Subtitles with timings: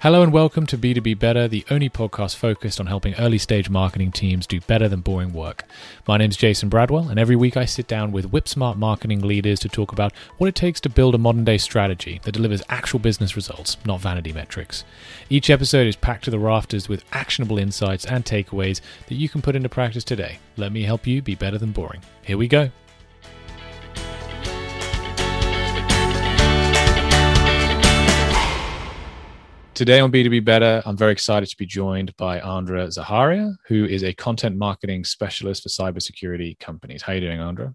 [0.00, 4.12] Hello and welcome to B2B Better, the only podcast focused on helping early stage marketing
[4.12, 5.64] teams do better than boring work.
[6.06, 9.22] My name is Jason Bradwell, and every week I sit down with whip smart marketing
[9.22, 12.62] leaders to talk about what it takes to build a modern day strategy that delivers
[12.68, 14.84] actual business results, not vanity metrics.
[15.30, 19.42] Each episode is packed to the rafters with actionable insights and takeaways that you can
[19.42, 20.38] put into practice today.
[20.56, 22.02] Let me help you be better than boring.
[22.22, 22.70] Here we go.
[29.78, 34.02] Today on B2B Better, I'm very excited to be joined by Andra Zaharia, who is
[34.02, 37.00] a content marketing specialist for cybersecurity companies.
[37.00, 37.72] How are you doing, Andra?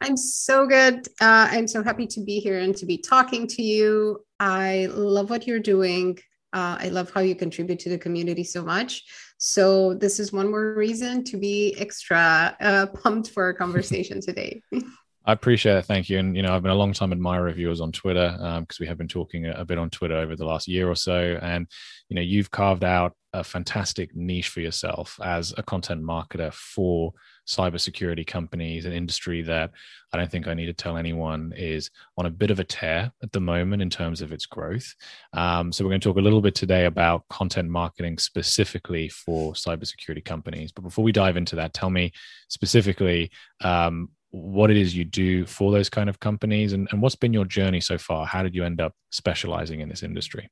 [0.00, 1.06] I'm so good.
[1.20, 4.24] Uh, I'm so happy to be here and to be talking to you.
[4.40, 6.18] I love what you're doing.
[6.54, 9.04] Uh, I love how you contribute to the community so much.
[9.36, 14.62] So, this is one more reason to be extra uh, pumped for our conversation today.
[15.28, 15.84] I appreciate it.
[15.86, 16.20] Thank you.
[16.20, 18.66] And, you know, I've been a long time admirer of yours on Twitter because um,
[18.78, 21.36] we have been talking a, bit on Twitter over the last year or so.
[21.42, 21.66] And,
[22.08, 27.12] you know, you've carved out a fantastic niche for yourself as a content marketer for
[27.48, 29.72] cybersecurity companies, an industry that
[30.12, 33.10] I don't think I need to tell anyone is on a bit of a tear
[33.20, 34.94] at the moment in terms of its growth.
[35.32, 39.54] Um, so, we're going to talk a little bit today about content marketing specifically for
[39.54, 40.70] cybersecurity companies.
[40.70, 42.12] But before we dive into that, tell me
[42.48, 47.16] specifically um, what it is you do for those kind of companies and, and what's
[47.16, 48.26] been your journey so far?
[48.26, 50.48] How did you end up specializing in this industry?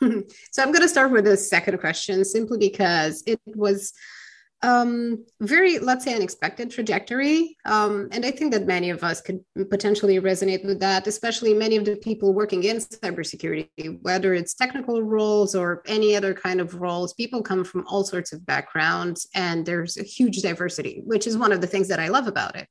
[0.52, 3.92] So i'm going to start with the second question simply because it was
[4.62, 7.56] um, very, let's say, unexpected trajectory.
[7.64, 11.76] Um, and I think that many of us could potentially resonate with that, especially many
[11.76, 16.74] of the people working in cybersecurity, whether it's technical roles or any other kind of
[16.80, 17.14] roles.
[17.14, 21.52] People come from all sorts of backgrounds, and there's a huge diversity, which is one
[21.52, 22.66] of the things that I love about it.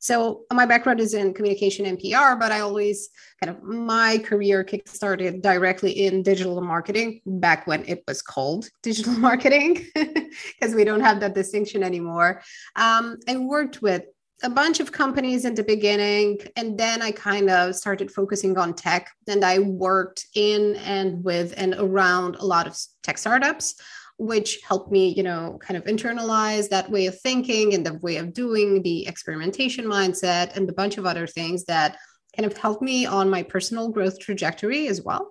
[0.00, 3.10] So my background is in communication and PR, but I always
[3.42, 9.12] kind of my career kickstarted directly in digital marketing back when it was called digital
[9.12, 12.42] marketing, because we don't have that distinction anymore.
[12.76, 14.04] Um, I worked with
[14.42, 18.72] a bunch of companies in the beginning and then i kind of started focusing on
[18.72, 23.74] tech and i worked in and with and around a lot of tech startups
[24.20, 28.18] which helped me, you know, kind of internalize that way of thinking and the way
[28.18, 31.96] of doing the experimentation mindset and a bunch of other things that
[32.36, 35.30] kind of helped me on my personal growth trajectory as well.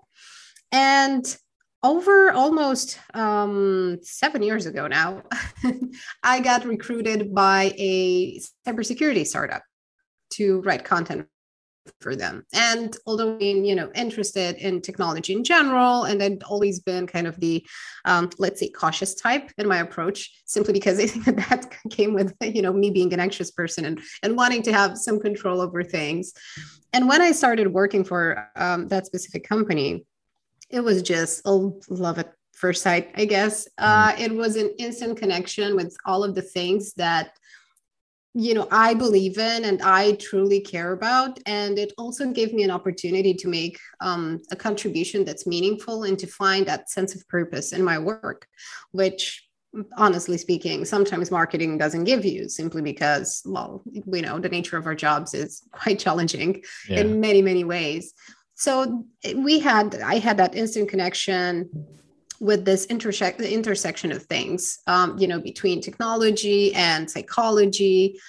[0.71, 1.23] And
[1.83, 5.21] over almost um, seven years ago now,
[6.23, 9.61] I got recruited by a cybersecurity startup
[10.31, 11.27] to write content
[11.99, 12.45] for them.
[12.53, 17.27] And although being, you know, interested in technology in general, and I'd always been kind
[17.27, 17.65] of the,
[18.05, 22.13] um, let's say, cautious type in my approach, simply because I think that that came
[22.13, 25.61] with, you know, me being an anxious person and and wanting to have some control
[25.61, 26.33] over things.
[26.93, 30.05] And when I started working for um, that specific company,
[30.69, 33.67] it was just oh, love at first sight, I guess.
[33.77, 34.21] Uh, mm-hmm.
[34.21, 37.31] it was an instant connection with all of the things that
[38.33, 42.63] you know i believe in and i truly care about and it also gave me
[42.63, 47.27] an opportunity to make um, a contribution that's meaningful and to find that sense of
[47.27, 48.47] purpose in my work
[48.91, 49.47] which
[49.97, 54.85] honestly speaking sometimes marketing doesn't give you simply because well we know the nature of
[54.85, 56.99] our jobs is quite challenging yeah.
[56.99, 58.13] in many many ways
[58.53, 61.67] so we had i had that instant connection
[62.39, 68.19] with this intersect the intersection of things um, you know between technology and psychology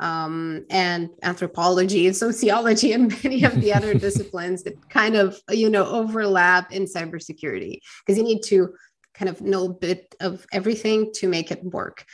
[0.00, 5.70] um, and anthropology and sociology and many of the other disciplines that kind of you
[5.70, 7.80] know overlap in cybersecurity.
[8.04, 8.74] Because you need to
[9.14, 12.04] kind of know a bit of everything to make it work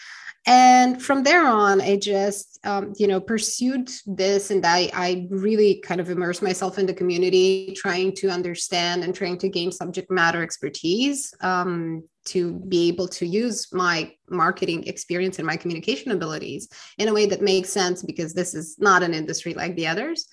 [0.47, 5.81] and from there on i just um, you know pursued this and I, I really
[5.81, 10.11] kind of immersed myself in the community trying to understand and trying to gain subject
[10.11, 16.69] matter expertise um, to be able to use my marketing experience and my communication abilities
[16.99, 20.27] in a way that makes sense because this is not an industry like the others.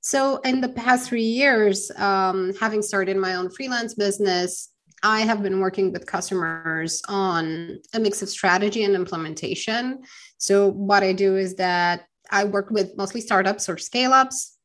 [0.00, 4.71] So in the past three years um, having started my own freelance business
[5.02, 10.02] I have been working with customers on a mix of strategy and implementation.
[10.38, 14.56] So, what I do is that I work with mostly startups or scale ups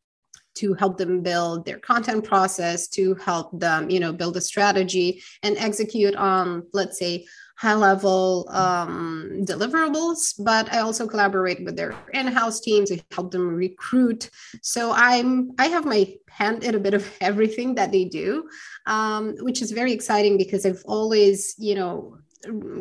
[0.56, 5.22] to help them build their content process, to help them, you know, build a strategy
[5.44, 7.26] and execute on, let's say,
[7.58, 13.48] high level um, deliverables, but I also collaborate with their in-house teams to help them
[13.48, 14.30] recruit.
[14.62, 18.48] So I'm I have my hand in a bit of everything that they do,
[18.86, 22.18] um, which is very exciting because I've always, you know,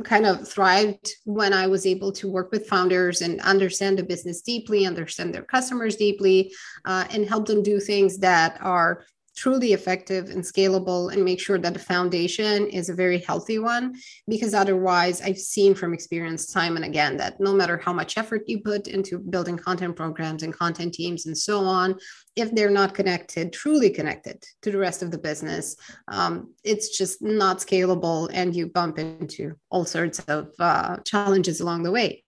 [0.05, 4.43] kind of thrived when I was able to work with founders and understand the business
[4.43, 6.53] deeply, understand their customers deeply,
[6.85, 9.05] uh, and help them do things that are
[9.37, 13.95] truly effective and scalable and make sure that the foundation is a very healthy one
[14.27, 18.43] because otherwise i've seen from experience time and again that no matter how much effort
[18.47, 21.95] you put into building content programs and content teams and so on
[22.35, 25.77] if they're not connected truly connected to the rest of the business
[26.09, 31.83] um, it's just not scalable and you bump into all sorts of uh, challenges along
[31.83, 32.23] the way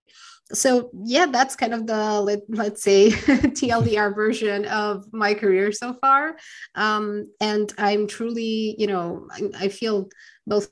[0.51, 5.93] so yeah that's kind of the let, let's say tldr version of my career so
[5.93, 6.35] far
[6.75, 10.09] um, and i'm truly you know I, I, feel
[10.47, 10.71] both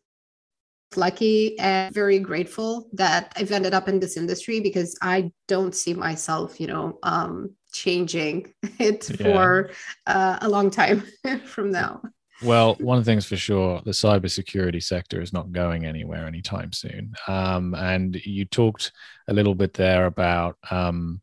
[0.96, 5.94] lucky and very grateful that i've ended up in this industry because i don't see
[5.94, 9.16] myself you know um, changing it yeah.
[9.18, 9.70] for
[10.08, 11.04] uh, a long time
[11.46, 12.02] from now
[12.44, 16.72] well, one of the things for sure, the cybersecurity sector is not going anywhere anytime
[16.72, 17.14] soon.
[17.28, 18.92] Um, and you talked
[19.28, 21.22] a little bit there about, um,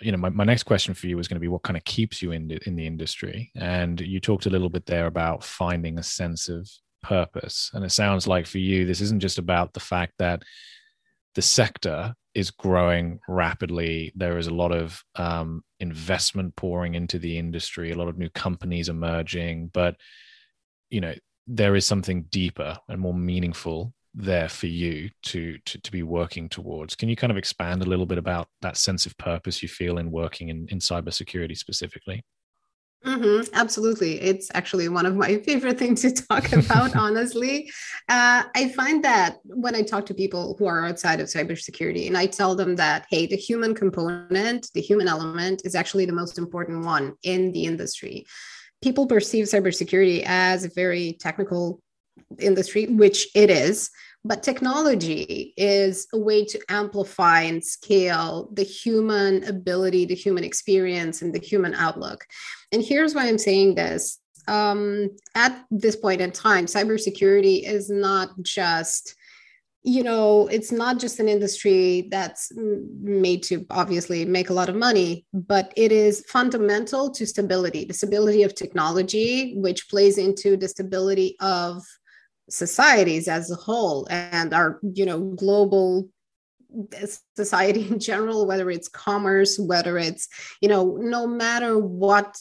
[0.00, 1.84] you know, my, my next question for you was going to be what kind of
[1.84, 3.50] keeps you in the, in the industry.
[3.56, 6.70] And you talked a little bit there about finding a sense of
[7.02, 7.70] purpose.
[7.74, 10.42] And it sounds like for you, this isn't just about the fact that
[11.34, 14.12] the sector is growing rapidly.
[14.14, 18.30] There is a lot of um, investment pouring into the industry, a lot of new
[18.30, 19.96] companies emerging, but
[20.90, 21.14] you know
[21.46, 26.48] there is something deeper and more meaningful there for you to, to to be working
[26.48, 29.68] towards can you kind of expand a little bit about that sense of purpose you
[29.68, 32.22] feel in working in, in cybersecurity specifically
[33.04, 34.20] Mm-hmm, absolutely.
[34.20, 37.70] It's actually one of my favorite things to talk about, honestly.
[38.08, 42.18] Uh, I find that when I talk to people who are outside of cybersecurity and
[42.18, 46.38] I tell them that, hey, the human component, the human element is actually the most
[46.38, 48.26] important one in the industry
[48.82, 51.80] people perceive cybersecurity as a very technical
[52.38, 53.90] industry, which it is.
[54.24, 61.22] But technology is a way to amplify and scale the human ability, the human experience,
[61.22, 62.26] and the human outlook.
[62.72, 64.18] And here's why I'm saying this.
[64.48, 69.14] Um, at this point in time, cybersecurity is not just
[69.84, 74.74] you know it's not just an industry that's made to obviously make a lot of
[74.74, 80.68] money but it is fundamental to stability the stability of technology which plays into the
[80.68, 81.82] stability of
[82.50, 86.08] societies as a whole and our you know global
[86.94, 90.28] eh, society in general whether it's commerce whether it's
[90.60, 92.36] you know no matter what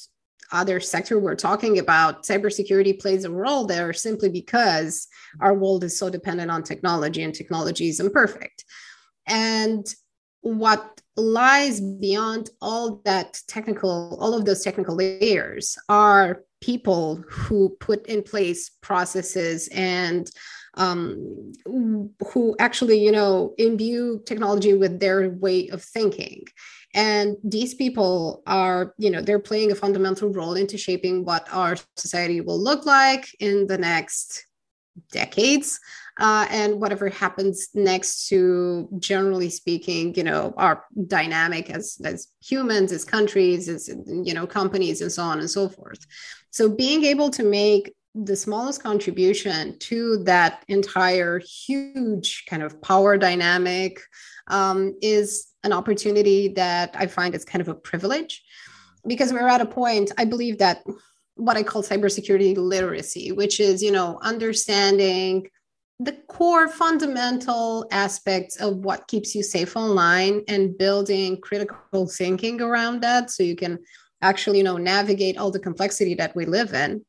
[0.52, 5.08] other sector we're talking about, cybersecurity plays a role there simply because
[5.42, 8.64] our world is so dependent on technology and technology is imperfect.
[9.28, 9.86] And
[10.42, 18.06] what lies beyond all that technical, all of those technical layers are people who put
[18.08, 20.30] in place processes and
[20.76, 26.46] um, who actually, you know, imbue technology with their way of thinking
[26.94, 31.76] and these people are you know they're playing a fundamental role into shaping what our
[31.96, 34.46] society will look like in the next
[35.12, 35.80] decades
[36.20, 42.92] uh, and whatever happens next to generally speaking you know our dynamic as as humans
[42.92, 43.90] as countries as
[44.24, 46.06] you know companies and so on and so forth.
[46.50, 53.18] So being able to make the smallest contribution to that entire huge kind of power
[53.18, 54.00] dynamic
[54.48, 58.44] um, is an opportunity that I find is kind of a privilege
[59.06, 60.84] because we're at a point, I believe that
[61.36, 65.50] what I call cybersecurity literacy, which is, you know, understanding
[66.00, 73.02] the core fundamental aspects of what keeps you safe online and building critical thinking around
[73.02, 73.80] that so you can
[74.22, 77.04] actually, you know, navigate all the complexity that we live in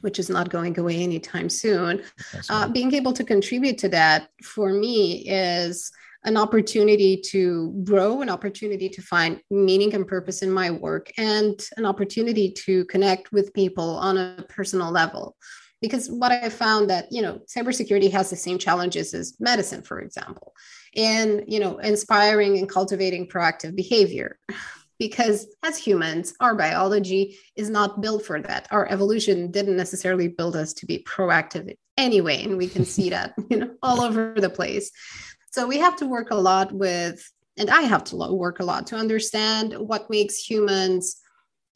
[0.00, 2.02] which is not going away anytime soon.
[2.48, 5.92] Uh, being able to contribute to that for me is
[6.24, 11.66] an opportunity to grow, an opportunity to find meaning and purpose in my work, and
[11.76, 15.36] an opportunity to connect with people on a personal level.
[15.80, 20.00] Because what I found that, you know, cybersecurity has the same challenges as medicine, for
[20.00, 20.52] example,
[20.94, 24.38] and, you know, inspiring and cultivating proactive behavior.
[24.98, 28.68] Because as humans, our biology is not built for that.
[28.70, 32.44] Our evolution didn't necessarily build us to be proactive anyway.
[32.44, 34.90] And we can see that, you know, all over the place.
[35.50, 37.22] So we have to work a lot with,
[37.56, 41.20] and I have to work a lot to understand what makes humans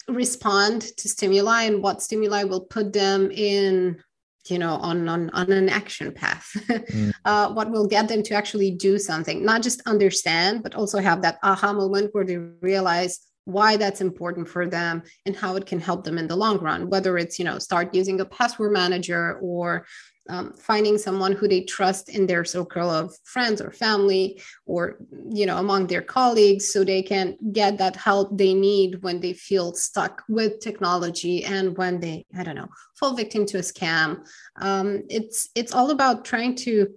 [0.08, 4.02] respond to stimuli and what stimuli will put them in
[4.50, 7.12] you know on on, on an action path mm.
[7.24, 11.22] uh, what will get them to actually do something not just understand but also have
[11.22, 15.80] that aha moment where they realize why that's important for them and how it can
[15.80, 19.38] help them in the long run whether it's you know start using a password manager
[19.40, 19.86] or
[20.28, 24.98] um, finding someone who they trust in their circle of friends or family or
[25.30, 29.32] you know among their colleagues so they can get that help they need when they
[29.32, 34.26] feel stuck with technology and when they i don't know fall victim to a scam.
[34.56, 36.88] Um, it's it's all about trying to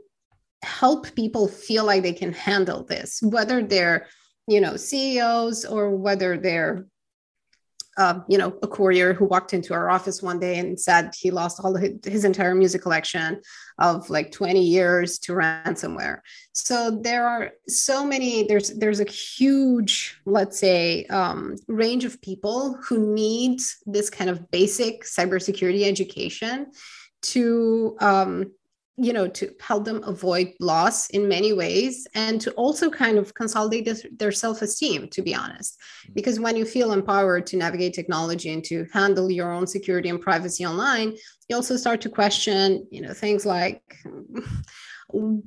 [0.64, 4.08] help people feel like they can handle this whether they're
[4.48, 6.88] you know ceos or whether they're
[7.98, 11.32] uh, you know, a courier who walked into our office one day and said he
[11.32, 13.42] lost all his, his entire music collection
[13.80, 16.20] of like 20 years to ransomware.
[16.54, 18.44] So there are so many.
[18.44, 24.52] There's there's a huge, let's say, um, range of people who need this kind of
[24.52, 26.68] basic cybersecurity education
[27.24, 28.52] to um,
[28.98, 33.34] you know to help them avoid loss in many ways and to also kind of
[33.36, 33.88] consolidate
[34.18, 36.14] their self-esteem to be honest mm-hmm.
[36.14, 40.22] because when you feel empowered to navigate technology and to handle your own security and
[40.22, 41.16] privacy online
[41.48, 43.82] you also start to question you know things like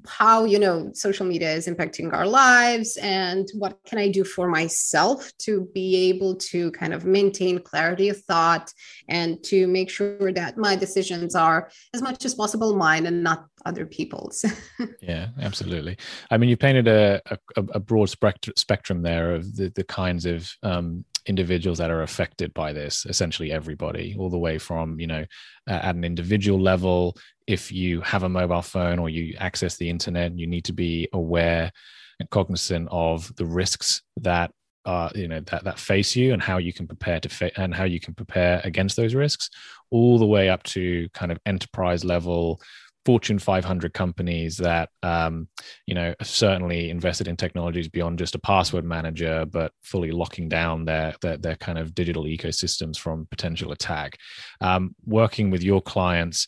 [0.07, 4.49] how you know social media is impacting our lives and what can i do for
[4.49, 8.73] myself to be able to kind of maintain clarity of thought
[9.09, 13.47] and to make sure that my decisions are as much as possible mine and not
[13.67, 14.45] other people's.
[15.03, 15.97] Yeah absolutely.
[16.31, 17.39] I mean you painted a, a,
[17.75, 22.73] a broad spectrum there of the, the kinds of um, individuals that are affected by
[22.73, 25.25] this essentially everybody all the way from you know
[25.69, 29.91] uh, at an individual level if you have a mobile phone or you access the
[29.91, 31.71] internet you need to be aware
[32.19, 34.51] and cognizant of the risks that
[34.87, 37.75] are you know that that face you and how you can prepare to fa- and
[37.75, 39.51] how you can prepare against those risks
[39.91, 42.61] all the way up to kind of enterprise level
[43.07, 45.49] Fortune 500 companies that um,
[45.87, 50.85] you know certainly invested in technologies beyond just a password manager, but fully locking down
[50.85, 54.19] their their, their kind of digital ecosystems from potential attack.
[54.61, 56.47] Um, working with your clients,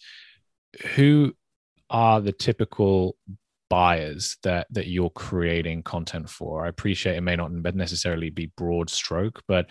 [0.95, 1.35] who
[1.91, 3.17] are the typical
[3.71, 6.67] buyers that that you're creating content for?
[6.67, 9.67] I appreciate it may not necessarily be broad stroke, but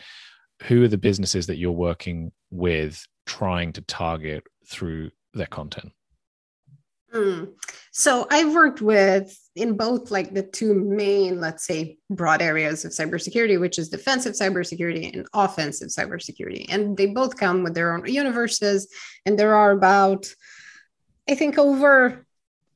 [0.64, 5.92] who are the businesses that you're working with trying to target through their content?
[7.13, 7.53] Mm.
[7.91, 12.91] So I've worked with in both like the two main, let's say, broad areas of
[12.91, 16.68] cybersecurity, which is defensive cybersecurity and offensive cybersecurity.
[16.70, 18.88] And they both come with their own universes.
[19.25, 20.34] And there are about,
[21.30, 22.25] I think, over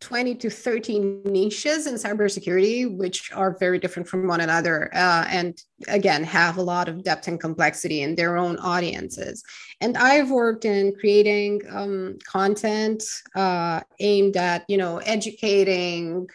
[0.05, 4.91] 20 to 30 niches in cybersecurity, which are very different from one another.
[4.93, 9.43] Uh, and again, have a lot of depth and complexity in their own audiences.
[9.81, 13.03] And I've worked in creating um, content
[13.35, 16.27] uh, aimed at, you know, educating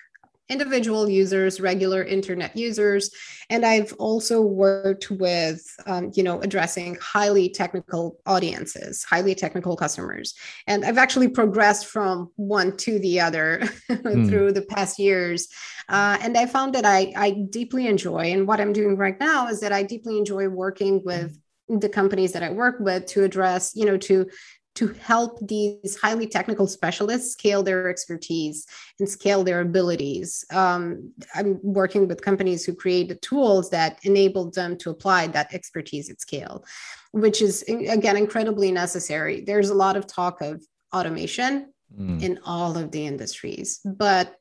[0.51, 3.11] individual users, regular internet users.
[3.49, 10.35] And I've also worked with, um, you know, addressing highly technical audiences, highly technical customers.
[10.67, 14.29] And I've actually progressed from one to the other mm.
[14.29, 15.49] through the past years.
[15.89, 19.49] Uh, and I found that I, I deeply enjoy, and what I'm doing right now
[19.49, 21.37] is that I deeply enjoy working with
[21.69, 24.29] the companies that I work with to address, you know, to
[24.77, 28.67] to help these highly technical specialists scale their expertise
[28.99, 30.45] and scale their abilities.
[30.53, 35.53] Um, I'm working with companies who create the tools that enable them to apply that
[35.53, 36.65] expertise at scale,
[37.13, 39.41] which is, again, incredibly necessary.
[39.41, 40.63] There's a lot of talk of
[40.95, 42.23] automation mm.
[42.23, 43.81] in all of the industries.
[43.85, 44.37] But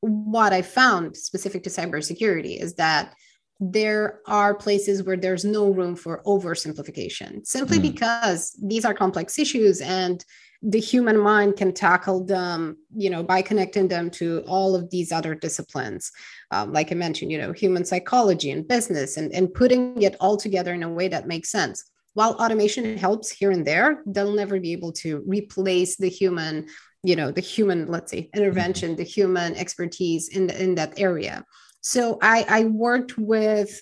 [0.00, 3.14] what I found specific to cybersecurity is that
[3.60, 7.82] there are places where there's no room for oversimplification simply mm.
[7.82, 10.24] because these are complex issues and
[10.62, 15.12] the human mind can tackle them you know by connecting them to all of these
[15.12, 16.10] other disciplines.
[16.50, 20.36] Um, like i mentioned you know human psychology and business and, and putting it all
[20.36, 21.84] together in a way that makes sense.
[22.14, 26.66] While automation helps here and there they'll never be able to replace the human
[27.02, 31.44] you know the human let's say intervention the human expertise in, the, in that area
[31.80, 33.80] so I, I worked with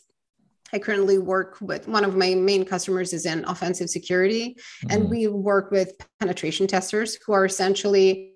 [0.72, 4.90] I currently work with one of my main customers is in offensive security, mm-hmm.
[4.90, 8.34] and we work with penetration testers who are essentially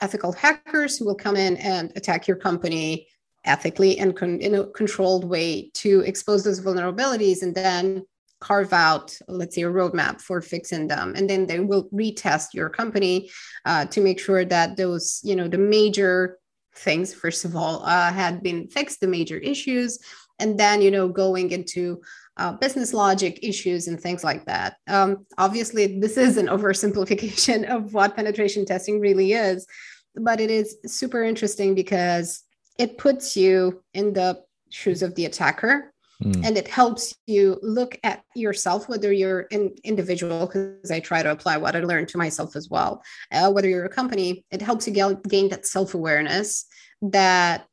[0.00, 3.08] ethical hackers who will come in and attack your company
[3.44, 8.04] ethically and con- in a controlled way to expose those vulnerabilities and then
[8.40, 12.68] carve out let's say a roadmap for fixing them and then they will retest your
[12.68, 13.30] company
[13.64, 16.38] uh, to make sure that those you know the major
[16.74, 17.14] things.
[17.14, 19.98] First of all uh, had been fixed the major issues
[20.38, 22.00] and then you know going into
[22.38, 24.76] uh, business logic issues and things like that.
[24.88, 29.66] Um, obviously this is an oversimplification of what penetration testing really is
[30.14, 32.42] but it is super interesting because
[32.78, 35.91] it puts you in the shoes of the attacker
[36.22, 36.44] Mm.
[36.44, 41.30] And it helps you look at yourself, whether you're an individual, because I try to
[41.30, 43.02] apply what I learned to myself as well,
[43.32, 46.66] uh, whether you're a company, it helps you get, gain that self awareness
[47.02, 47.66] that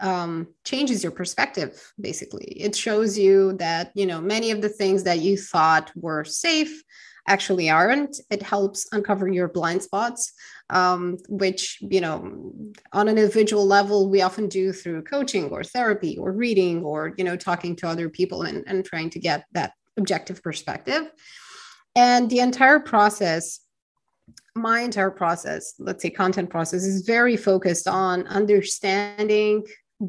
[0.00, 2.44] um, changes your perspective basically.
[2.44, 6.82] It shows you that you know many of the things that you thought were safe
[7.26, 8.20] actually aren't.
[8.30, 10.32] It helps uncover your blind spots
[10.70, 12.52] um, which you know
[12.92, 17.24] on an individual level we often do through coaching or therapy or reading or you
[17.24, 21.10] know talking to other people and, and trying to get that objective perspective
[21.94, 23.60] and the entire process
[24.56, 29.64] my entire process let's say content process is very focused on understanding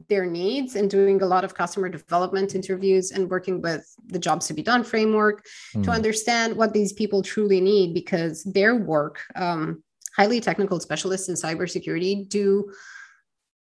[0.10, 4.48] their needs and doing a lot of customer development interviews and working with the jobs
[4.48, 5.46] to be done framework
[5.76, 5.84] mm.
[5.84, 9.84] to understand what these people truly need because their work um,
[10.16, 12.72] highly technical specialists in cybersecurity do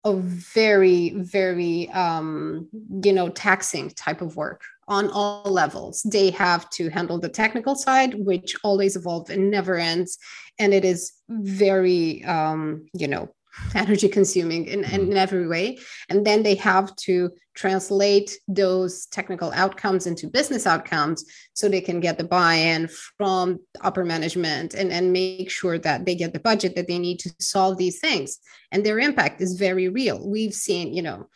[0.05, 2.69] a very very um,
[3.03, 6.03] you know taxing type of work on all levels.
[6.03, 10.17] They have to handle the technical side which always evolves and never ends.
[10.59, 13.29] And it is very um, you know
[13.74, 15.77] energy consuming in, in, in every way.
[16.09, 22.00] And then they have to translate those technical outcomes into business outcomes so they can
[22.00, 26.75] get the buy-in from upper management and, and make sure that they get the budget
[26.75, 28.39] that they need to solve these things.
[28.71, 30.27] And their impact is very real.
[30.27, 31.29] We've seen, you know,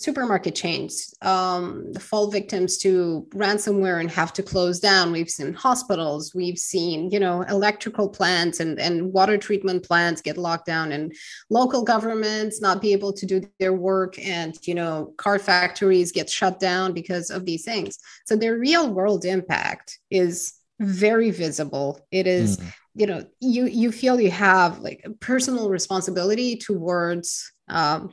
[0.00, 5.12] supermarket chains um, fall victims to ransomware and have to close down.
[5.12, 10.38] We've seen hospitals, we've seen, you know, electrical plants and, and water treatment plants get
[10.38, 11.14] locked down and
[11.50, 16.30] local governments not be able to do their work and, you know, car factories get
[16.30, 17.98] shut down because of these things.
[18.26, 22.06] So their real world impact is very visible.
[22.10, 22.72] It is, mm.
[22.94, 28.10] you know, you you feel you have like personal responsibility towards um,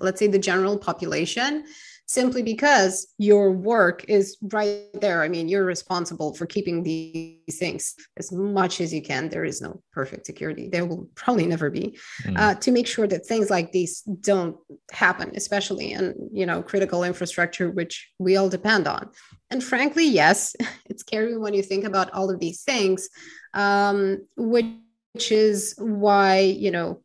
[0.00, 1.64] let's say the general population
[2.06, 5.22] simply because your work is right there.
[5.22, 9.28] I mean, you're responsible for keeping these things as much as you can.
[9.28, 10.68] There is no perfect security.
[10.68, 12.38] There will probably never be mm.
[12.38, 14.56] uh, to make sure that things like these don't
[14.92, 19.08] happen, especially in you know critical infrastructure, which we all depend on.
[19.50, 20.54] And frankly, yes,
[20.86, 23.08] it's scary when you think about all of these things,
[23.54, 27.00] um, which is why you know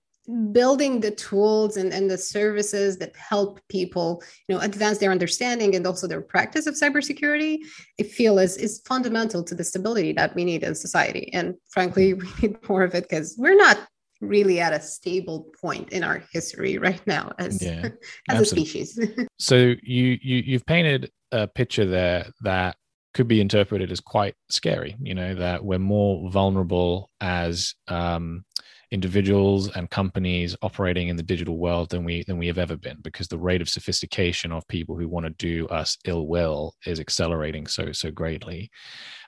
[0.51, 5.75] building the tools and, and the services that help people you know advance their understanding
[5.75, 7.57] and also their practice of cybersecurity
[7.99, 11.29] i feel is is fundamental to the stability that we need in society.
[11.33, 13.77] And frankly we need more of it because we're not
[14.21, 17.89] really at a stable point in our history right now as yeah,
[18.29, 18.99] as a species.
[19.39, 22.75] So you you you've painted a picture there that
[23.13, 28.43] could be interpreted as quite scary you know that we're more vulnerable as um
[28.91, 32.97] individuals and companies operating in the digital world than we than we have ever been
[33.03, 36.99] because the rate of sophistication of people who want to do us ill will is
[36.99, 38.69] accelerating so so greatly.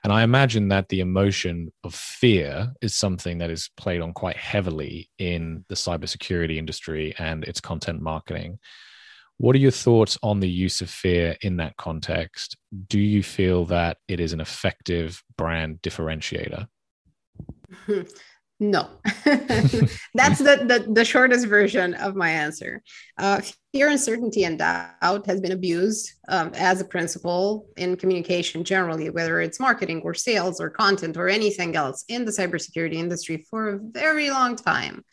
[0.04, 4.36] And i imagine that the emotion of fear is something that is played on quite
[4.36, 8.58] heavily in the cybersecurity industry and its content marketing.
[9.38, 12.56] What are your thoughts on the use of fear in that context?
[12.88, 16.66] Do you feel that it is an effective brand differentiator
[18.62, 18.88] No,
[19.24, 22.80] that's the, the, the shortest version of my answer.
[23.18, 23.40] Uh,
[23.72, 29.40] fear, uncertainty, and doubt has been abused um, as a principle in communication generally, whether
[29.40, 33.80] it's marketing or sales or content or anything else in the cybersecurity industry for a
[33.82, 35.04] very long time.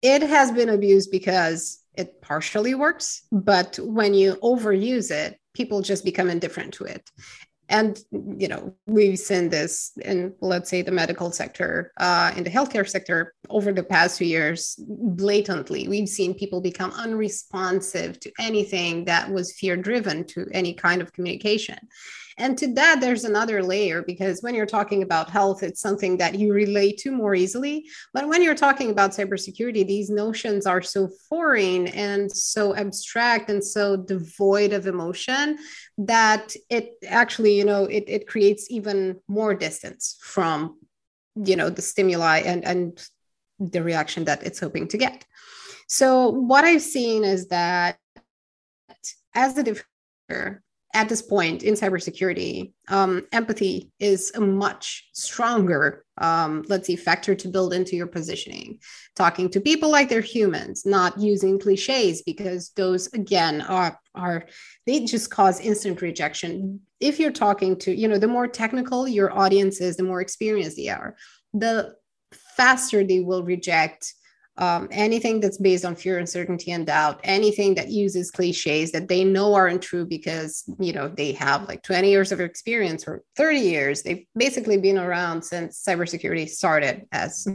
[0.00, 6.04] It has been abused because it partially works, but when you overuse it, people just
[6.04, 7.10] become indifferent to it
[7.68, 12.50] and you know we've seen this in let's say the medical sector uh, in the
[12.50, 15.88] healthcare sector over the past few years blatantly.
[15.88, 21.12] We've seen people become unresponsive to anything that was fear driven to any kind of
[21.12, 21.78] communication
[22.36, 26.34] and to that, there's another layer because when you're talking about health, it's something that
[26.36, 27.86] you relate to more easily.
[28.12, 33.64] But when you're talking about cybersecurity, these notions are so foreign and so abstract and
[33.64, 35.58] so devoid of emotion
[35.98, 40.78] that it actually, you know, it, it creates even more distance from,
[41.36, 43.06] you know, the stimuli and, and
[43.60, 45.24] the reaction that it's hoping to get.
[45.86, 47.98] So what I've seen is that
[49.34, 50.62] as a differ
[50.94, 57.34] at this point in cybersecurity, um, empathy is a much stronger, um, let's see, factor
[57.34, 58.78] to build into your positioning.
[59.16, 64.46] Talking to people like they're humans, not using cliches because those again are are
[64.86, 66.80] they just cause instant rejection.
[67.00, 70.76] If you're talking to, you know, the more technical your audience is, the more experienced
[70.76, 71.16] they are,
[71.52, 71.96] the
[72.56, 74.14] faster they will reject
[74.56, 79.24] um, anything that's based on fear, uncertainty, and doubt, anything that uses cliches that they
[79.24, 83.58] know aren't true because you know they have like 20 years of experience or 30
[83.58, 84.02] years.
[84.02, 87.48] They've basically been around since cybersecurity started as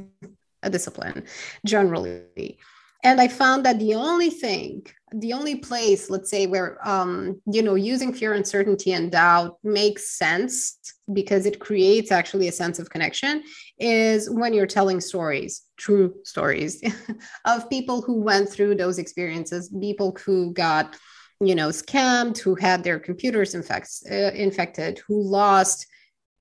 [0.61, 1.25] a discipline,
[1.65, 2.59] generally.
[3.03, 7.61] And I found that the only thing the only place let's say where um, you
[7.61, 10.77] know using fear uncertainty and doubt makes sense
[11.11, 13.43] because it creates actually a sense of connection
[13.79, 16.81] is when you're telling stories true stories
[17.45, 20.95] of people who went through those experiences people who got
[21.41, 25.87] you know scammed who had their computers uh, infected who lost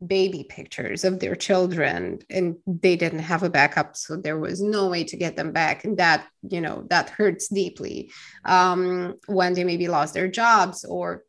[0.07, 4.89] baby pictures of their children and they didn't have a backup so there was no
[4.89, 8.11] way to get them back and that you know that hurts deeply.
[8.45, 11.25] Um, when they maybe lost their jobs or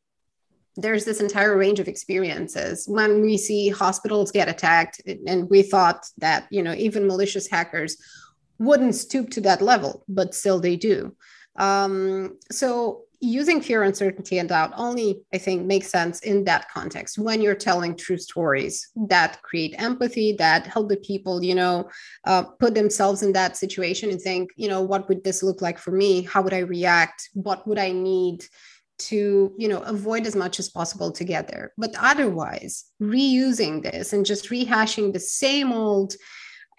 [0.75, 2.87] there's this entire range of experiences.
[2.87, 7.97] When we see hospitals get attacked and we thought that you know even malicious hackers
[8.59, 11.15] wouldn't stoop to that level but still they do.
[11.57, 17.17] Um, so using fear, uncertainty, and doubt only, I think, makes sense in that context
[17.17, 21.89] when you're telling true stories that create empathy, that help the people, you know,
[22.25, 25.77] uh, put themselves in that situation and think, you know, what would this look like
[25.77, 26.21] for me?
[26.23, 27.29] How would I react?
[27.33, 28.45] What would I need?
[28.99, 34.11] to you know avoid as much as possible to get there but otherwise reusing this
[34.11, 36.15] and just rehashing the same old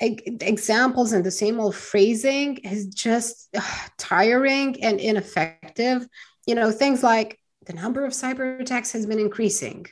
[0.01, 3.61] examples and the same old phrasing is just uh,
[3.99, 6.07] tiring and ineffective
[6.51, 9.87] you know, things like the number of cyber attacks has been increasing.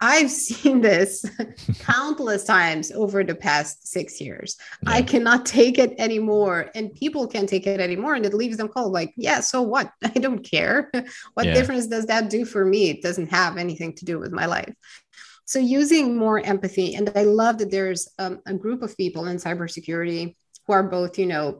[0.00, 1.24] I've seen this
[1.80, 4.56] countless times over the past six years.
[4.84, 4.92] Yeah.
[4.92, 8.14] I cannot take it anymore, and people can't take it anymore.
[8.14, 9.92] And it leaves them cold like, yeah, so what?
[10.04, 10.90] I don't care.
[11.34, 11.52] what yeah.
[11.54, 12.90] difference does that do for me?
[12.90, 14.72] It doesn't have anything to do with my life.
[15.48, 19.38] So, using more empathy, and I love that there's um, a group of people in
[19.38, 21.52] cybersecurity who are both, you know,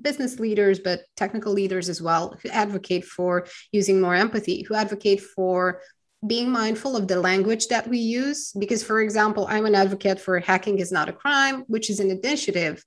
[0.00, 5.20] business leaders, but technical leaders as well, who advocate for using more empathy, who advocate
[5.20, 5.82] for
[6.26, 8.52] being mindful of the language that we use.
[8.58, 12.10] Because, for example, I'm an advocate for hacking is not a crime, which is an
[12.10, 12.82] initiative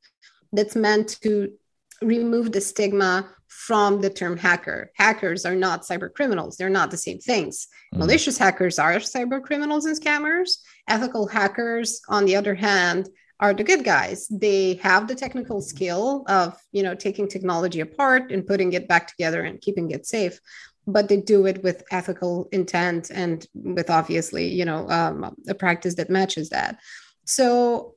[0.52, 1.54] that's meant to
[2.02, 4.92] remove the stigma from the term hacker.
[4.96, 7.68] Hackers are not cyber criminals, they're not the same things.
[7.94, 8.00] Mm.
[8.00, 10.60] Malicious hackers are cyber criminals and scammers.
[10.88, 13.10] Ethical hackers, on the other hand,
[13.40, 18.32] are the good guys they have the technical skill of you know taking technology apart
[18.32, 20.40] and putting it back together and keeping it safe
[20.88, 25.96] but they do it with ethical intent and with obviously you know um, a practice
[25.96, 26.80] that matches that
[27.26, 27.96] so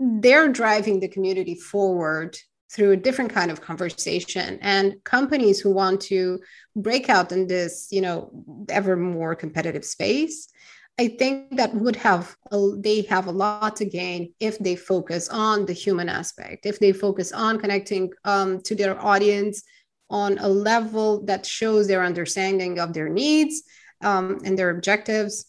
[0.00, 2.36] they're driving the community forward
[2.74, 4.58] through a different kind of conversation.
[4.60, 6.40] And companies who want to
[6.74, 8.30] break out in this you know
[8.68, 10.48] ever more competitive space
[10.98, 15.28] I think that would have a, they have a lot to gain if they focus
[15.28, 19.64] on the human aspect, if they focus on connecting um, to their audience
[20.08, 23.64] on a level that shows their understanding of their needs
[24.02, 25.46] um, and their objectives,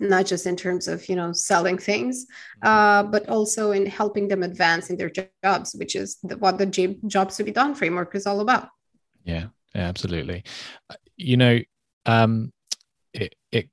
[0.00, 2.26] not just in terms of you know selling things,
[2.62, 2.68] mm-hmm.
[2.68, 5.10] uh, but also in helping them advance in their
[5.44, 6.66] jobs, which is the, what the
[7.06, 8.68] jobs to be done framework is all about.
[9.24, 10.44] Yeah, yeah absolutely.
[10.90, 11.60] Uh, you know,
[12.06, 12.52] um,
[13.12, 13.68] it, it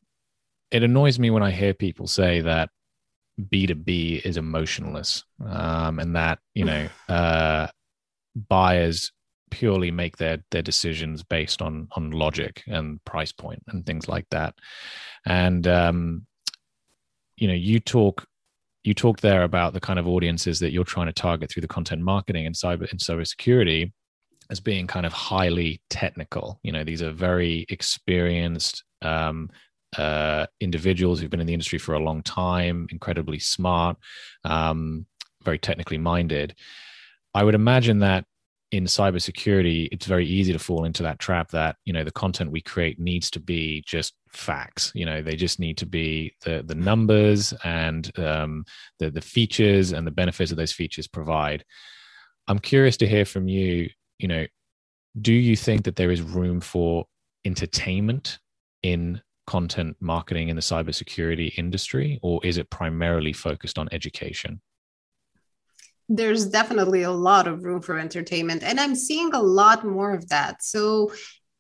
[0.72, 2.70] it annoys me when I hear people say that
[3.40, 7.68] B2B is emotionless um, and that, you know, uh,
[8.36, 9.12] buyers
[9.50, 14.28] purely make their their decisions based on on logic and price point and things like
[14.32, 14.56] that.
[15.26, 16.26] And um,
[17.38, 18.26] you know, you talk
[18.84, 21.68] you talk there about the kind of audiences that you're trying to target through the
[21.68, 23.92] content marketing and cyber and cybersecurity
[24.50, 26.60] as being kind of highly technical.
[26.64, 29.50] You know, these are very experienced um,
[29.98, 33.98] uh, individuals who've been in the industry for a long time, incredibly smart,
[34.44, 35.06] um,
[35.44, 36.56] very technically minded.
[37.34, 38.26] I would imagine that
[38.72, 42.52] in cybersecurity, it's very easy to fall into that trap that you know the content
[42.52, 44.92] we create needs to be just facts.
[44.94, 48.66] You know, they just need to be the the numbers and um,
[49.00, 51.66] the the features and the benefits that those features provide.
[52.48, 53.90] I'm curious to hear from you.
[54.20, 54.46] You know,
[55.20, 57.06] do you think that there is room for
[57.46, 58.38] entertainment
[58.84, 64.62] in content marketing in the cybersecurity industry, or is it primarily focused on education?
[66.10, 70.28] There's definitely a lot of room for entertainment, and I'm seeing a lot more of
[70.30, 70.64] that.
[70.64, 71.12] So,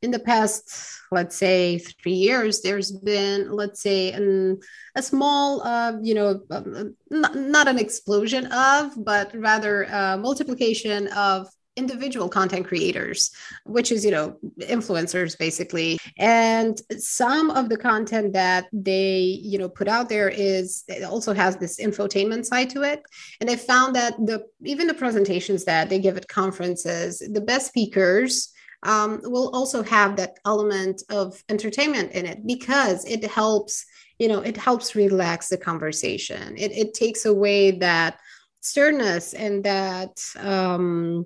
[0.02, 0.72] in the past,
[1.12, 4.60] let's say three years, there's been, let's say, an,
[4.96, 11.08] a small, uh, you know, um, not, not, an explosion of, but rather a multiplication
[11.10, 11.48] of
[11.84, 13.32] individual content creators
[13.76, 14.38] which is you know
[14.78, 15.98] influencers basically.
[16.18, 19.18] And some of the content that they
[19.52, 23.00] you know put out there is it also has this infotainment side to it.
[23.40, 24.38] And i found that the
[24.74, 30.16] even the presentations that they give at conferences the best speakers um, will also have
[30.16, 33.86] that element of entertainment in it because it helps
[34.20, 36.46] you know it helps relax the conversation.
[36.58, 38.20] It, it takes away that
[38.62, 41.26] sternness and that um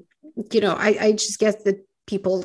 [0.51, 2.43] you know i i just guess that people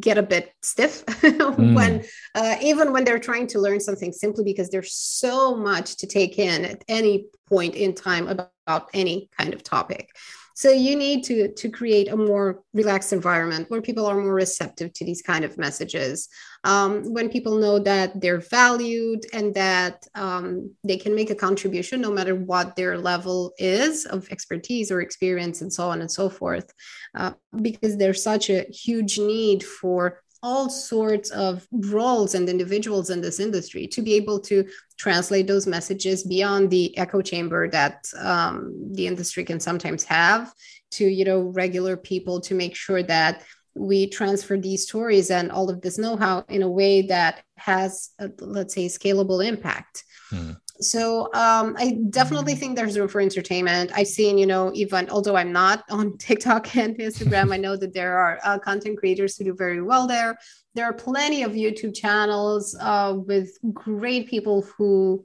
[0.00, 1.74] get a bit stiff mm.
[1.74, 6.06] when uh, even when they're trying to learn something simply because there's so much to
[6.06, 10.10] take in at any point in time about, about any kind of topic
[10.58, 14.92] so you need to to create a more relaxed environment where people are more receptive
[14.94, 16.28] to these kind of messages.
[16.64, 22.00] Um, when people know that they're valued and that um, they can make a contribution
[22.00, 26.28] no matter what their level is of expertise or experience and so on and so
[26.28, 26.72] forth
[27.14, 33.20] uh, because there's such a huge need for all sorts of roles and individuals in
[33.20, 34.64] this industry to be able to
[34.96, 40.52] translate those messages beyond the echo chamber that um, the industry can sometimes have
[40.90, 43.42] to you know regular people to make sure that
[43.74, 48.28] we transfer these stories and all of this know-how in a way that has a,
[48.40, 50.02] let's say scalable impact.
[50.30, 52.60] Hmm so um, I definitely mm-hmm.
[52.60, 53.90] think there's room for entertainment.
[53.94, 57.92] I've seen, you know, even although I'm not on TikTok and Instagram, I know that
[57.92, 60.38] there are uh, content creators who do very well there.
[60.74, 65.24] There are plenty of YouTube channels uh, with great people who,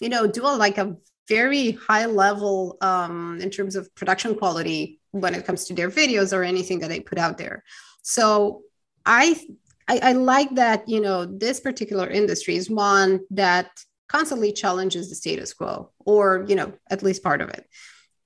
[0.00, 0.96] you know, do a, like a
[1.28, 6.36] very high level um, in terms of production quality when it comes to their videos
[6.36, 7.62] or anything that they put out there.
[8.02, 8.62] So
[9.06, 9.40] I
[9.90, 13.70] I, I like that, you know, this particular industry is one that
[14.10, 17.64] constantly challenges the status quo or you know at least part of it.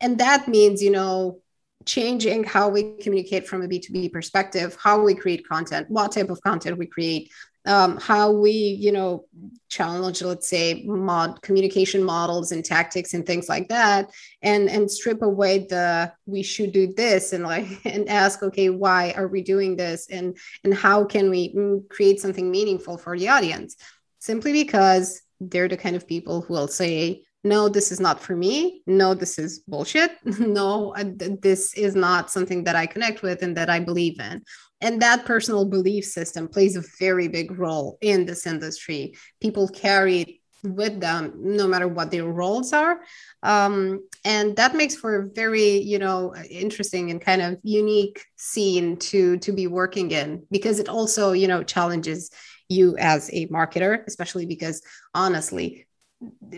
[0.00, 1.40] And that means you know
[1.84, 6.40] changing how we communicate from a b2b perspective how we create content what type of
[6.40, 7.30] content we create
[7.66, 9.26] um, how we you know
[9.68, 15.20] challenge let's say mod communication models and tactics and things like that and and strip
[15.20, 19.76] away the we should do this and like and ask okay why are we doing
[19.76, 20.08] this?
[20.08, 23.76] And and how can we mm, create something meaningful for the audience?
[24.18, 28.34] Simply because they're the kind of people who will say no this is not for
[28.34, 28.82] me.
[28.86, 30.12] No this is bullshit.
[30.38, 30.94] No
[31.42, 34.42] this is not something that i connect with and that i believe in.
[34.80, 39.14] And that personal belief system plays a very big role in this industry.
[39.40, 40.28] People carry it
[40.62, 43.00] with them no matter what their roles are.
[43.42, 48.96] Um, and that makes for a very you know interesting and kind of unique scene
[48.96, 52.30] to to be working in because it also you know challenges
[52.68, 54.82] you as a marketer, especially because
[55.14, 55.86] honestly,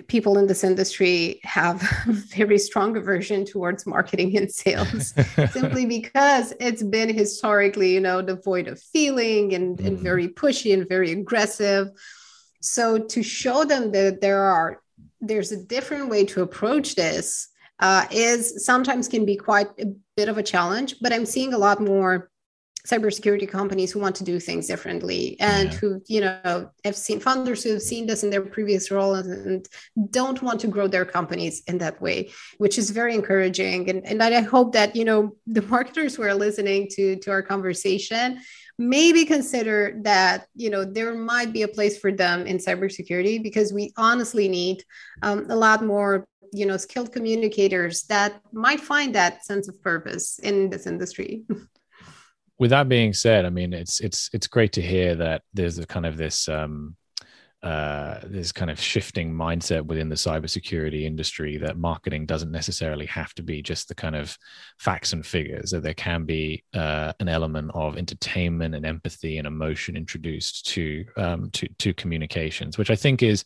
[0.06, 5.14] people in this industry have a very strong aversion towards marketing and sales
[5.50, 9.86] simply because it's been historically you know devoid of feeling and, mm.
[9.86, 11.88] and very pushy and very aggressive
[12.60, 14.80] so to show them that there are
[15.20, 17.48] there's a different way to approach this
[17.80, 21.58] uh, is sometimes can be quite a bit of a challenge but i'm seeing a
[21.58, 22.30] lot more
[22.86, 25.78] cybersecurity companies who want to do things differently and yeah.
[25.78, 29.68] who you know have seen founders who have seen this in their previous role and,
[30.10, 34.22] don't want to grow their companies in that way which is very encouraging and, and
[34.22, 38.38] i hope that you know the marketers who are listening to to our conversation
[38.78, 43.72] maybe consider that you know there might be a place for them in cybersecurity because
[43.72, 44.84] we honestly need
[45.22, 50.38] um, a lot more you know skilled communicators that might find that sense of purpose
[50.40, 51.42] in this industry
[52.58, 55.86] with that being said, I mean, it's it's it's great to hear that there's a
[55.86, 56.96] kind of this um,
[57.62, 63.34] uh, this kind of shifting mindset within the cybersecurity industry that marketing doesn't necessarily have
[63.34, 64.36] to be just the kind of
[64.78, 65.70] facts and figures.
[65.70, 71.04] That there can be uh, an element of entertainment and empathy and emotion introduced to
[71.16, 73.44] um, to to communications, which I think is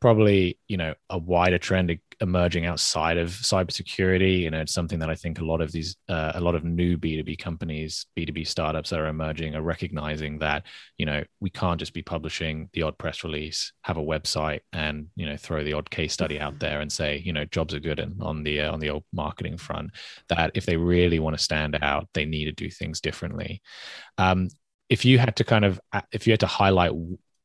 [0.00, 4.40] probably you know a wider trend emerging outside of cybersecurity.
[4.40, 6.64] You know, it's something that I think a lot of these, uh, a lot of
[6.64, 10.64] new B2B companies, B2B startups that are emerging are recognizing that,
[10.98, 15.06] you know, we can't just be publishing the odd press release, have a website and,
[15.16, 17.80] you know, throw the odd case study out there and say, you know, jobs are
[17.80, 19.90] good and on the, uh, on the old marketing front
[20.28, 23.60] that if they really want to stand out, they need to do things differently.
[24.18, 24.48] Um,
[24.90, 26.92] if you had to kind of, uh, if you had to highlight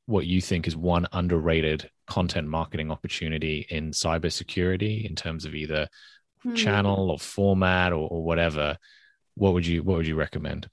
[0.09, 5.87] what you think is one underrated content marketing opportunity in cybersecurity in terms of either
[6.41, 6.55] hmm.
[6.55, 8.75] channel or format or, or, whatever,
[9.35, 10.67] what would you what would you recommend?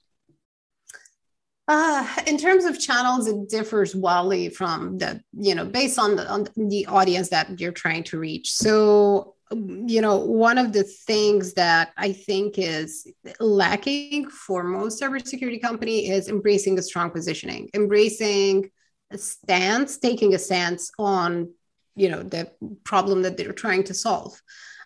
[1.67, 6.27] Uh, in terms of channels, it differs wildly from the, you know, based on the,
[6.29, 8.51] on the audience that you're trying to reach.
[8.51, 15.61] So you know, one of the things that I think is lacking for most cybersecurity
[15.61, 18.69] company is embracing a strong positioning, embracing
[19.15, 21.53] stance, taking a stance on,
[21.95, 22.51] you know, the
[22.83, 24.41] problem that they're trying to solve.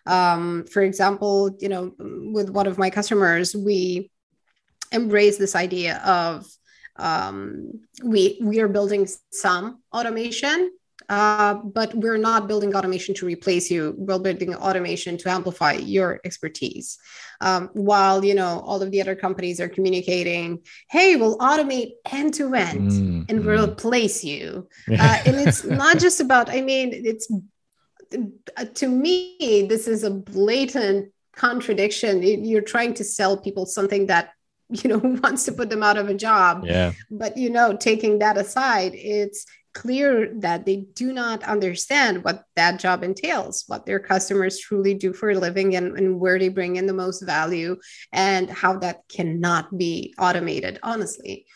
[0.06, 4.10] Um, for example, you know, with one of my customers, we
[4.90, 6.46] embrace this idea of
[6.96, 10.70] um, we we are building some automation
[11.12, 13.94] uh, but we're not building automation to replace you.
[13.98, 16.96] We're building automation to amplify your expertise.
[17.42, 22.32] Um, while you know all of the other companies are communicating, "Hey, we'll automate end
[22.34, 23.46] to end and mm-hmm.
[23.46, 26.48] we'll replace you," uh, and it's not just about.
[26.48, 27.30] I mean, it's
[28.56, 32.22] uh, to me, this is a blatant contradiction.
[32.22, 34.30] You're trying to sell people something that
[34.70, 36.64] you know wants to put them out of a job.
[36.64, 36.92] Yeah.
[37.10, 42.78] But you know, taking that aside, it's clear that they do not understand what that
[42.78, 46.76] job entails, what their customers truly do for a living, and, and where they bring
[46.76, 47.76] in the most value,
[48.12, 51.46] and how that cannot be automated, honestly.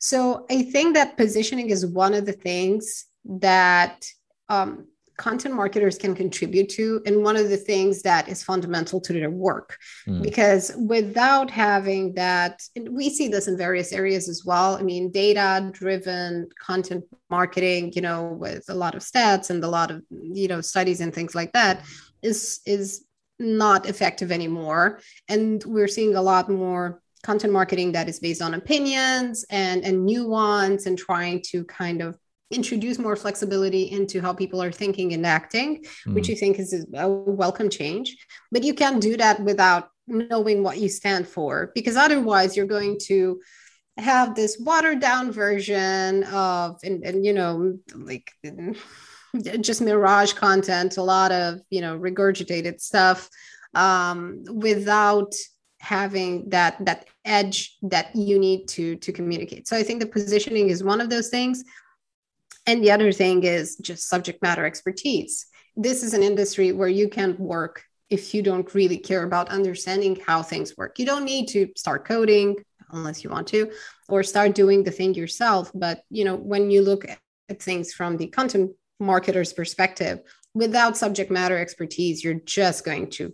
[0.00, 4.06] So I think that positioning is one of the things that
[4.48, 4.86] um,
[5.20, 7.02] content marketers can contribute to.
[7.04, 9.76] And one of the things that is fundamental to their work
[10.08, 10.22] mm.
[10.22, 14.76] because without having that we see this in various areas as well.
[14.76, 19.68] I mean data driven content marketing you know with a lot of stats and a
[19.68, 21.84] lot of you know studies and things like that
[22.22, 23.04] is is
[23.38, 25.00] not effective anymore.
[25.28, 30.06] And we're seeing a lot more content marketing that is based on opinions and and
[30.06, 32.18] nuance and trying to kind of
[32.50, 36.14] introduce more flexibility into how people are thinking and acting, mm.
[36.14, 38.16] which you think is a welcome change.
[38.50, 42.98] But you can't do that without knowing what you stand for, because otherwise you're going
[43.06, 43.40] to
[43.96, 48.32] have this watered down version of, and, and you know, like
[49.60, 53.28] just mirage content, a lot of, you know, regurgitated stuff
[53.74, 55.32] um, without
[55.80, 60.68] having that that edge that you need to to communicate so i think the positioning
[60.68, 61.64] is one of those things
[62.66, 65.46] and the other thing is just subject matter expertise.
[65.76, 70.18] This is an industry where you can't work if you don't really care about understanding
[70.26, 70.98] how things work.
[70.98, 72.56] You don't need to start coding
[72.90, 73.70] unless you want to
[74.08, 78.16] or start doing the thing yourself, but you know, when you look at things from
[78.16, 80.20] the content marketer's perspective,
[80.54, 83.32] without subject matter expertise, you're just going to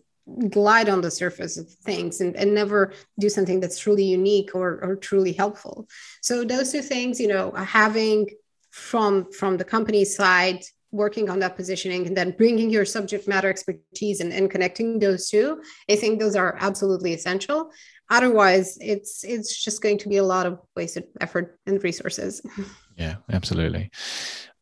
[0.51, 4.81] glide on the surface of things and, and never do something that's truly unique or,
[4.83, 5.89] or truly helpful.
[6.21, 8.29] So those two things, you know, having
[8.77, 10.63] from from the company side
[10.93, 15.29] working on that positioning and then bringing your subject matter expertise and, and connecting those
[15.31, 15.61] two
[15.91, 17.71] i think those are absolutely essential.
[18.09, 22.43] Otherwise it's it's just going to be a lot of wasted effort and resources.
[22.99, 23.91] Yeah absolutely.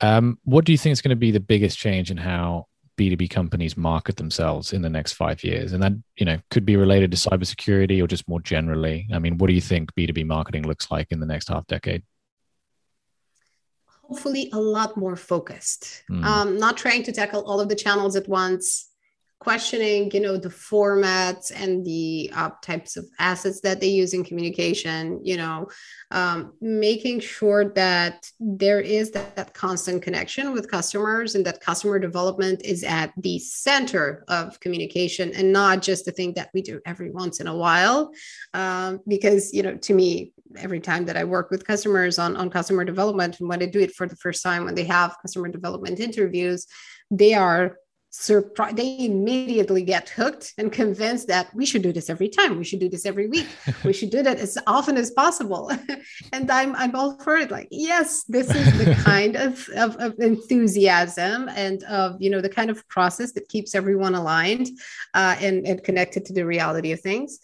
[0.01, 2.67] Um, what do you think is going to be the biggest change in how
[2.99, 5.73] b2b companies market themselves in the next five years?
[5.73, 9.07] And that you know could be related to cybersecurity or just more generally.
[9.13, 12.03] I mean what do you think b2b marketing looks like in the next half decade
[14.09, 16.25] hopefully a lot more focused mm.
[16.25, 18.91] um, not trying to tackle all of the channels at once
[19.45, 24.25] questioning you know the formats and the uh, types of assets that they use in
[24.25, 25.69] communication you know
[26.13, 31.99] um, making sure that there is that, that, constant connection with customers and that customer
[31.99, 36.81] development is at the center of communication and not just the thing that we do
[36.87, 38.11] every once in a while
[38.55, 42.51] um, because you know to me every time that i work with customers on, on
[42.51, 45.49] customer development and when I do it for the first time when they have customer
[45.49, 46.67] development interviews
[47.11, 47.77] they are
[48.17, 52.63] surprised they immediately get hooked and convinced that we should do this every time we
[52.63, 53.49] should do this every week
[53.85, 55.69] we should do that as often as possible.
[56.33, 60.15] And i'm i'm all for it like yes this is the kind of, of, of
[60.21, 64.69] enthusiasm and of you know the kind of process that keeps everyone aligned
[65.15, 67.41] uh, and, and connected to the reality of things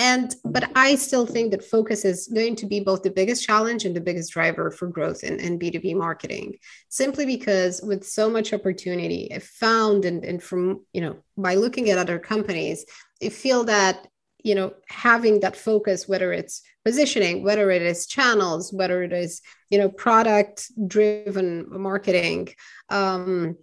[0.00, 3.84] and but i still think that focus is going to be both the biggest challenge
[3.84, 6.56] and the biggest driver for growth in, in b2b marketing
[6.88, 11.90] simply because with so much opportunity i found and, and from you know by looking
[11.90, 12.86] at other companies
[13.22, 14.06] i feel that
[14.42, 19.42] you know having that focus whether it's positioning whether it is channels whether it is
[19.68, 22.48] you know product driven marketing
[22.88, 23.54] um,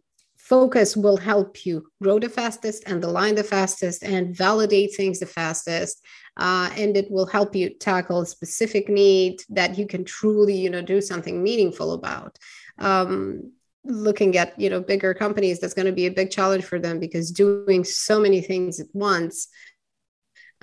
[0.49, 5.25] focus will help you grow the fastest and align the fastest and validate things the
[5.25, 6.03] fastest
[6.37, 10.69] uh, and it will help you tackle a specific need that you can truly you
[10.69, 12.37] know do something meaningful about.
[12.77, 13.51] Um,
[13.83, 16.99] looking at you know bigger companies that's going to be a big challenge for them
[16.99, 19.47] because doing so many things at once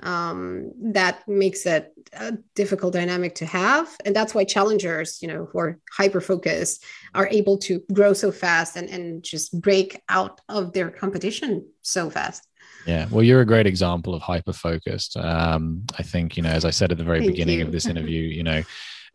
[0.01, 5.47] um, that makes it a difficult dynamic to have and that's why challengers you know
[5.51, 10.41] who are hyper focused are able to grow so fast and, and just break out
[10.49, 12.47] of their competition so fast
[12.85, 15.17] yeah, well, you're a great example of hyper focused.
[15.17, 17.65] Um, I think, you know, as I said at the very Thank beginning you.
[17.65, 18.61] of this interview, you know,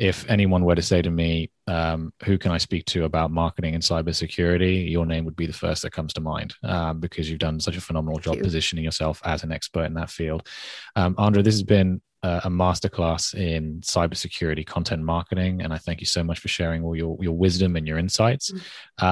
[0.00, 3.74] if anyone were to say to me, um, who can I speak to about marketing
[3.74, 7.38] and cybersecurity, your name would be the first that comes to mind um, because you've
[7.38, 8.42] done such a phenomenal job you.
[8.42, 10.48] positioning yourself as an expert in that field.
[10.96, 16.00] Um, Andra, this has been a, a masterclass in cybersecurity content marketing, and I thank
[16.00, 18.52] you so much for sharing all your, your wisdom and your insights.
[18.98, 19.04] Mm-hmm.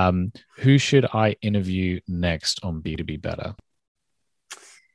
[0.56, 3.54] who should I interview next on B2B Better?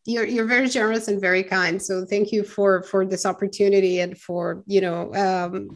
[0.06, 1.82] You're you're very generous and very kind.
[1.82, 5.70] So thank you for for this opportunity and for you know um,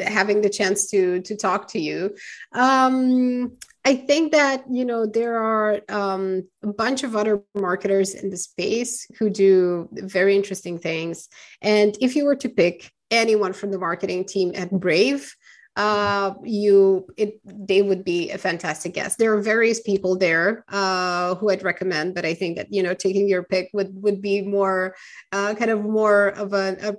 [0.00, 2.14] having the chance to to talk to you.
[2.52, 8.30] Um, i think that you know there are um, a bunch of other marketers in
[8.30, 11.28] the space who do very interesting things.
[11.62, 15.34] And if you were to pick anyone from the marketing team at brave
[15.76, 19.18] uh, you it they would be a fantastic guest.
[19.18, 22.94] There are various people there uh, who I'd recommend, but I think that you know
[22.94, 24.96] taking your pick would would be more
[25.32, 26.96] uh, kind of more of a, a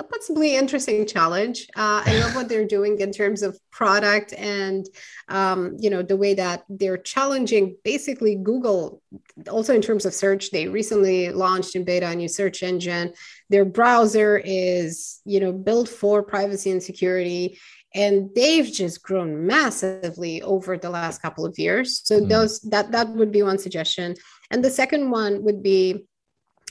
[0.00, 1.66] a possibly interesting challenge.
[1.76, 4.86] Uh, I love what they're doing in terms of product and
[5.28, 9.02] um, you know the way that they're challenging basically Google.
[9.50, 13.12] Also in terms of search, they recently launched in beta a new search engine.
[13.50, 17.58] Their browser is you know built for privacy and security
[17.94, 22.28] and they've just grown massively over the last couple of years so mm.
[22.28, 24.14] those that that would be one suggestion
[24.50, 26.06] and the second one would be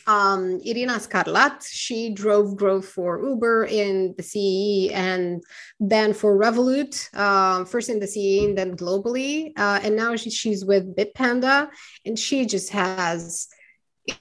[0.10, 5.44] um, Irina Scarlat, she drove growth for Uber in the CE and
[5.80, 9.52] then for Revolut, uh, first in the CE and then globally.
[9.56, 11.70] Uh, and now she, she's with Bitpanda
[12.06, 13.50] and she just has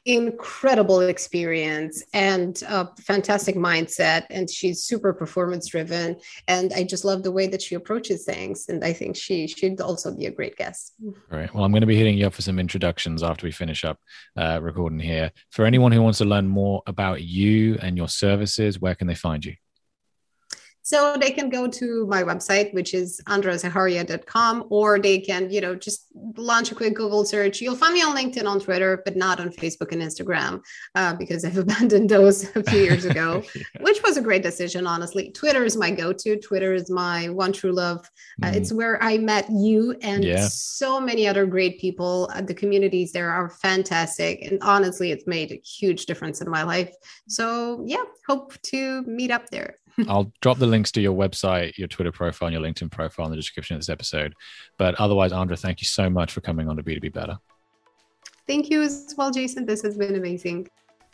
[0.04, 4.26] incredible experience and a fantastic mindset.
[4.30, 6.16] And she's super performance driven.
[6.46, 8.68] And i just love the way that she approaches things.
[8.68, 10.94] And i think she should also be a great guest.
[11.30, 11.52] Right.
[11.54, 13.98] well i'm going to be hitting you up for some introductions after we finish up
[14.36, 15.32] uh, recording here.
[15.50, 19.14] For anyone who wants to learn more about you and your services where can they
[19.14, 19.54] find you
[20.88, 25.74] so they can go to my website, which is andrazaharia.com, or they can, you know,
[25.74, 26.06] just
[26.38, 27.60] launch a quick Google search.
[27.60, 30.62] You'll find me on LinkedIn, on Twitter, but not on Facebook and Instagram
[30.94, 33.62] uh, because I've abandoned those a few years ago, yeah.
[33.80, 35.30] which was a great decision, honestly.
[35.32, 36.38] Twitter is my go to.
[36.38, 38.10] Twitter is my one true love.
[38.42, 38.56] Uh, mm.
[38.56, 40.48] It's where I met you and yeah.
[40.48, 42.30] so many other great people.
[42.32, 44.40] Uh, the communities there are fantastic.
[44.40, 46.94] And honestly, it's made a huge difference in my life.
[47.26, 49.76] So, yeah, hope to meet up there.
[50.06, 53.30] I'll drop the links to your website, your Twitter profile, and your LinkedIn profile in
[53.30, 54.34] the description of this episode.
[54.76, 57.38] But otherwise, Andra, thank you so much for coming on to B2B Better.
[58.46, 59.66] Thank you as well, Jason.
[59.66, 60.68] This has been amazing.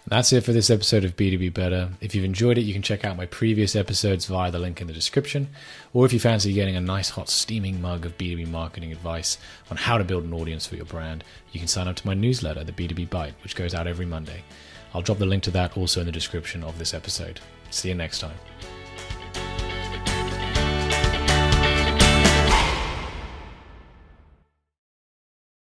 [0.07, 1.89] That's it for this episode of B2B Better.
[2.03, 4.87] If you've enjoyed it, you can check out my previous episodes via the link in
[4.87, 5.49] the description.
[5.95, 9.39] Or if you fancy getting a nice, hot, steaming mug of B2B marketing advice
[9.71, 12.13] on how to build an audience for your brand, you can sign up to my
[12.13, 14.45] newsletter, the B2B Bite, which goes out every Monday.
[14.93, 17.41] I'll drop the link to that also in the description of this episode.
[17.71, 18.37] See you next time.